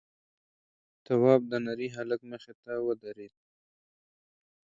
تواب 1.05 1.41
د 1.51 1.53
نري 1.65 1.87
هلک 1.95 2.21
مخې 2.31 2.53
ته 2.63 2.73
ودرېد: 2.87 3.33